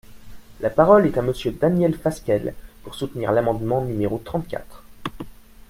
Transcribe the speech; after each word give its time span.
La 0.61 0.71
parole 0.71 1.05
est 1.05 1.19
à 1.19 1.21
Monsieur 1.21 1.51
Daniel 1.51 1.93
Fasquelle, 1.93 2.55
pour 2.81 2.95
soutenir 2.95 3.31
l’amendement 3.31 3.83
numéro 3.85 4.17
trente-quatre. 4.17 4.83